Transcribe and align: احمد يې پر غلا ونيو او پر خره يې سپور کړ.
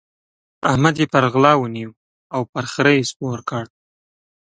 احمد 0.71 0.95
يې 1.01 1.05
پر 1.13 1.23
غلا 1.33 1.53
ونيو 1.57 1.91
او 2.35 2.41
پر 2.53 2.65
خره 2.73 2.91
يې 2.97 3.03
سپور 3.11 3.39
کړ. 3.49 3.63